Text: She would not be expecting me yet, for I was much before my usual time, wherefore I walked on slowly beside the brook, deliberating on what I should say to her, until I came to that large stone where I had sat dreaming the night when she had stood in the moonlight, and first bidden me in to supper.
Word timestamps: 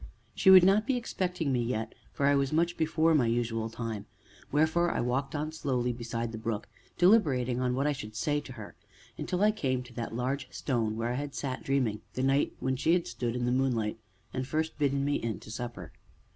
She 0.33 0.49
would 0.49 0.63
not 0.63 0.87
be 0.87 0.97
expecting 0.97 1.51
me 1.53 1.61
yet, 1.61 1.93
for 2.11 2.25
I 2.25 2.33
was 2.33 2.51
much 2.51 2.75
before 2.75 3.13
my 3.13 3.27
usual 3.27 3.69
time, 3.69 4.07
wherefore 4.51 4.89
I 4.89 4.99
walked 4.99 5.35
on 5.35 5.51
slowly 5.51 5.93
beside 5.93 6.31
the 6.31 6.39
brook, 6.39 6.67
deliberating 6.97 7.59
on 7.61 7.75
what 7.75 7.85
I 7.85 7.91
should 7.91 8.15
say 8.15 8.39
to 8.39 8.53
her, 8.53 8.75
until 9.15 9.43
I 9.43 9.51
came 9.51 9.83
to 9.83 9.93
that 9.93 10.15
large 10.15 10.51
stone 10.51 10.97
where 10.97 11.11
I 11.11 11.17
had 11.17 11.35
sat 11.35 11.61
dreaming 11.63 12.01
the 12.15 12.23
night 12.23 12.55
when 12.59 12.75
she 12.77 12.93
had 12.93 13.05
stood 13.05 13.35
in 13.35 13.45
the 13.45 13.51
moonlight, 13.51 13.99
and 14.33 14.47
first 14.47 14.79
bidden 14.79 15.05
me 15.05 15.17
in 15.17 15.39
to 15.41 15.51
supper. 15.51 15.91